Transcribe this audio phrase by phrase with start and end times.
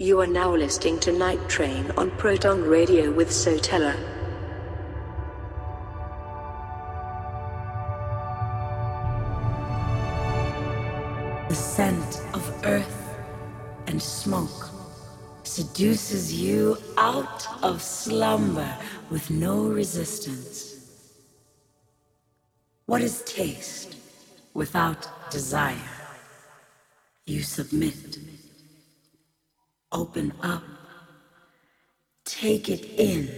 [0.00, 3.96] You are now listening to Night Train on Proton Radio with Sotela.
[11.48, 13.16] The scent of earth
[13.88, 14.70] and smoke
[15.42, 18.72] seduces you out of slumber
[19.10, 20.76] with no resistance.
[22.86, 23.96] What is taste
[24.54, 25.90] without desire?
[27.26, 28.37] You submit.
[29.92, 30.62] Open up.
[32.26, 33.28] Take it in.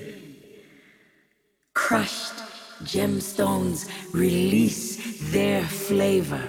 [1.75, 2.34] Crushed
[2.83, 6.42] gemstones release their flavor.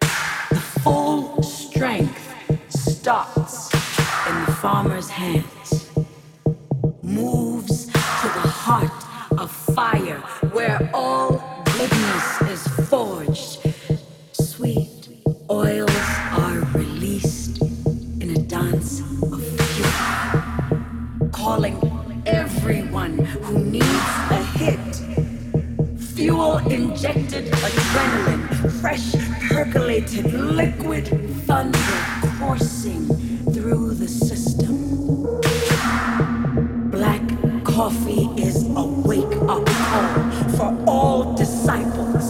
[0.00, 2.34] The full strength
[2.70, 3.70] starts
[4.28, 5.90] in the farmer's hands,
[7.02, 8.90] moves to the heart
[9.38, 10.20] of fire
[10.52, 13.61] where all goodness is forged.
[26.72, 29.12] Injected adrenaline, fresh
[29.48, 31.06] percolated liquid
[31.46, 31.78] thunder
[32.38, 33.06] coursing
[33.52, 34.76] through the system.
[36.90, 37.22] Black
[37.64, 42.21] coffee is a wake up call for all disciples.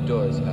[0.00, 0.45] Bay doors,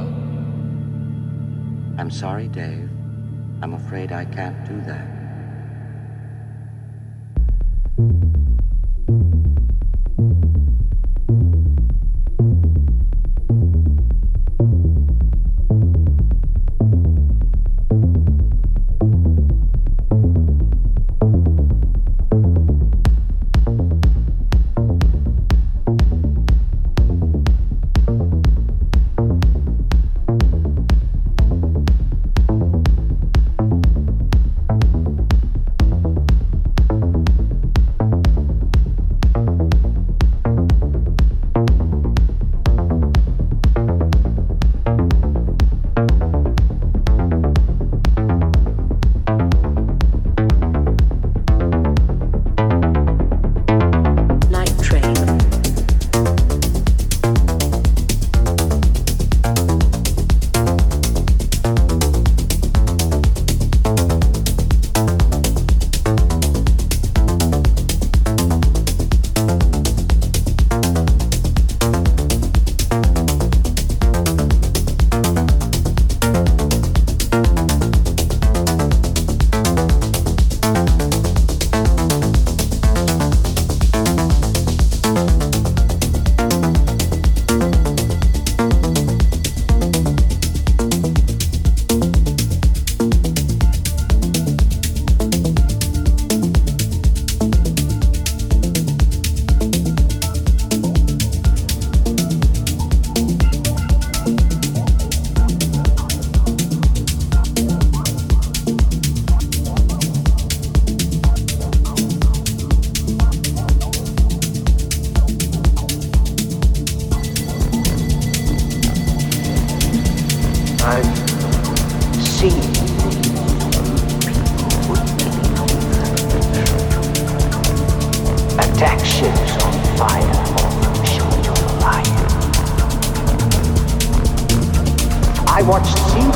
[135.68, 136.34] watched TV.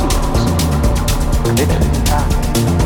[1.44, 2.77] committed time.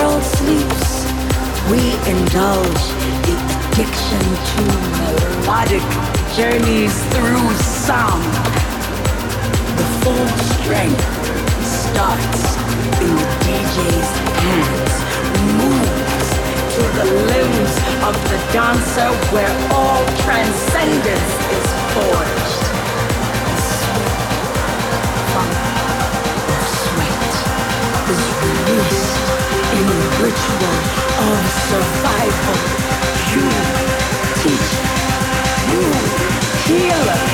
[0.00, 1.04] world sleeps,
[1.68, 2.84] we indulge
[3.26, 3.36] the
[3.68, 4.62] addiction to
[4.96, 5.84] melodic
[6.36, 7.48] journeys through
[7.84, 8.24] sound.
[9.76, 11.04] The full strength
[11.84, 12.42] starts
[13.04, 14.10] in the DJ's
[14.40, 14.92] hands,
[15.60, 16.28] moves
[16.74, 17.74] to the limbs
[18.08, 22.62] of the dancer where all transcendence is forged.
[25.20, 25.64] Sweat,
[26.88, 27.32] sweat
[28.10, 29.19] is released
[30.22, 30.76] ritual
[31.28, 32.58] of survival.
[33.32, 33.48] You
[34.42, 34.70] teach,
[35.72, 35.82] you
[36.66, 37.29] heal.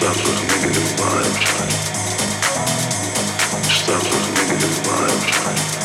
[0.00, 0.48] Stop with
[4.38, 5.79] negative vibes.